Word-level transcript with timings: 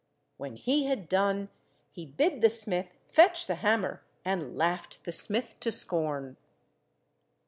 When 0.37 0.55
he 0.55 0.85
had 0.85 1.07
done, 1.07 1.49
he 1.91 2.07
bid 2.07 2.41
the 2.41 2.49
smith 2.49 2.95
fetch 3.11 3.45
the 3.45 3.53
hammer, 3.53 4.01
and 4.25 4.57
laughed 4.57 5.03
the 5.03 5.11
smith 5.11 5.59
to 5.59 5.71
scorn. 5.71 6.37